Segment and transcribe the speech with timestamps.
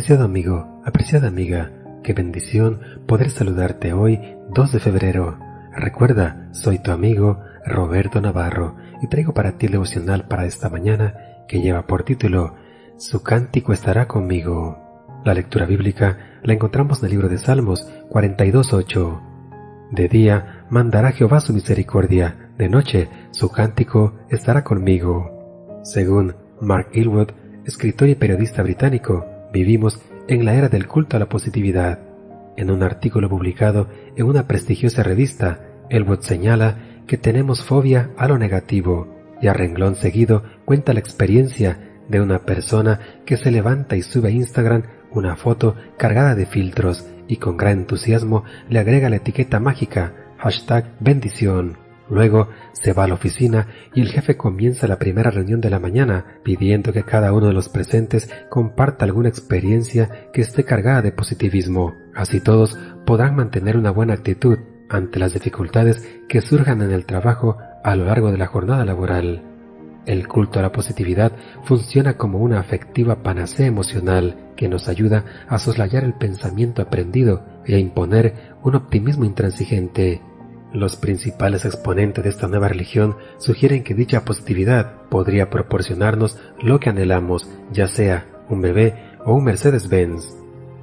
[0.00, 1.72] Apreciado amigo, apreciada amiga,
[2.02, 4.18] qué bendición poder saludarte hoy
[4.48, 5.38] 2 de febrero.
[5.76, 11.44] Recuerda, soy tu amigo Roberto Navarro y traigo para ti el devocional para esta mañana
[11.46, 12.54] que lleva por título
[12.96, 14.78] Su cántico estará conmigo.
[15.22, 19.20] La lectura bíblica la encontramos en el libro de Salmos 42.8.
[19.90, 25.82] De día mandará Jehová su misericordia, de noche su cántico estará conmigo.
[25.84, 27.32] Según Mark Ilwood,
[27.66, 31.98] escritor y periodista británico, Vivimos en la era del culto a la positividad.
[32.56, 38.38] En un artículo publicado en una prestigiosa revista, Elwood señala que tenemos fobia a lo
[38.38, 39.08] negativo
[39.42, 44.28] y a renglón seguido cuenta la experiencia de una persona que se levanta y sube
[44.28, 49.58] a Instagram una foto cargada de filtros y con gran entusiasmo le agrega la etiqueta
[49.58, 51.89] mágica hashtag bendición.
[52.10, 55.78] Luego se va a la oficina y el jefe comienza la primera reunión de la
[55.78, 61.12] mañana pidiendo que cada uno de los presentes comparta alguna experiencia que esté cargada de
[61.12, 61.94] positivismo.
[62.14, 64.58] Así todos podrán mantener una buena actitud
[64.88, 69.44] ante las dificultades que surjan en el trabajo a lo largo de la jornada laboral.
[70.06, 75.58] El culto a la positividad funciona como una afectiva panacea emocional que nos ayuda a
[75.58, 80.22] soslayar el pensamiento aprendido y a imponer un optimismo intransigente.
[80.72, 86.90] Los principales exponentes de esta nueva religión sugieren que dicha positividad podría proporcionarnos lo que
[86.90, 90.36] anhelamos, ya sea un bebé o un Mercedes-Benz.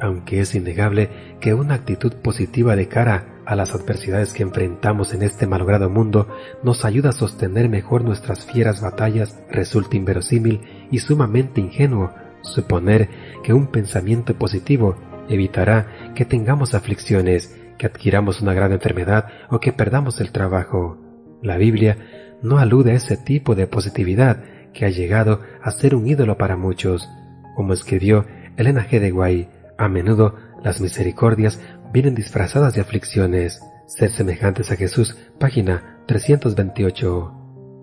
[0.00, 5.22] Aunque es innegable que una actitud positiva de cara a las adversidades que enfrentamos en
[5.22, 6.28] este malogrado mundo
[6.62, 10.60] nos ayuda a sostener mejor nuestras fieras batallas, resulta inverosímil
[10.92, 12.12] y sumamente ingenuo
[12.42, 13.08] suponer
[13.42, 14.96] que un pensamiento positivo
[15.28, 20.98] evitará que tengamos aflicciones que adquiramos una grave enfermedad o que perdamos el trabajo.
[21.42, 21.96] La Biblia
[22.42, 26.56] no alude a ese tipo de positividad que ha llegado a ser un ídolo para
[26.56, 27.08] muchos.
[27.54, 29.00] Como escribió Elena G.
[29.00, 31.60] de Guay, a menudo las misericordias
[31.92, 33.60] vienen disfrazadas de aflicciones.
[33.86, 37.32] Ser semejantes a Jesús, página 328.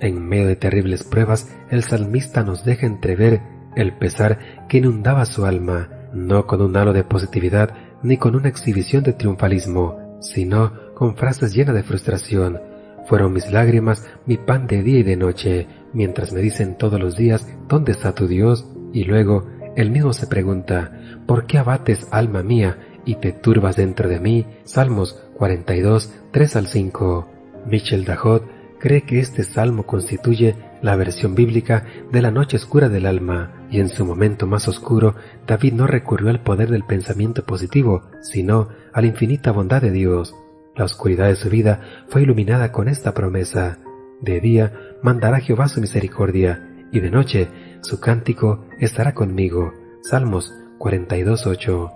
[0.01, 3.41] En medio de terribles pruebas, el salmista nos deja entrever
[3.75, 7.73] el pesar que inundaba su alma, no con un halo de positividad,
[8.03, 12.59] ni con una exhibición de triunfalismo, sino con frases llenas de frustración.
[13.07, 17.15] Fueron mis lágrimas mi pan de día y de noche, mientras me dicen todos los
[17.15, 18.67] días ¿dónde está tu Dios?
[18.93, 20.91] Y luego él mismo se pregunta
[21.25, 24.45] ¿por qué abates alma mía y te turbas dentro de mí?
[24.63, 27.27] Salmos 42, 3 al 5.
[27.65, 28.43] Michel Dajot
[28.79, 33.79] cree que este salmo constituye la versión bíblica de la noche oscura del alma, y
[33.79, 39.01] en su momento más oscuro, David no recurrió al poder del pensamiento positivo, sino a
[39.01, 40.35] la infinita bondad de Dios.
[40.75, 43.79] La oscuridad de su vida fue iluminada con esta promesa.
[44.21, 44.73] De día
[45.03, 47.47] mandará Jehová su misericordia, y de noche
[47.81, 49.73] su cántico estará conmigo.
[50.01, 51.91] Salmos 42.8.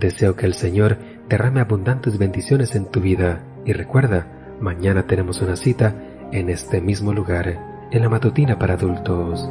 [0.00, 5.56] Deseo que el Señor derrame abundantes bendiciones en tu vida, y recuerda, mañana tenemos una
[5.56, 5.94] cita
[6.32, 9.48] en este mismo lugar en la matutina para adultos.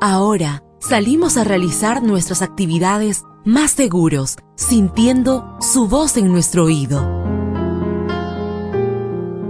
[0.00, 7.19] Ahora salimos a realizar nuestras actividades más seguros, sintiendo su voz en nuestro oído.